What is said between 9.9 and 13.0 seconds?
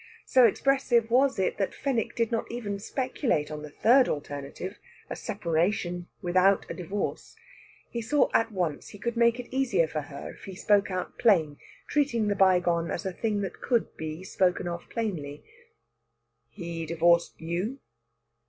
her if he spoke out plain, treating the bygone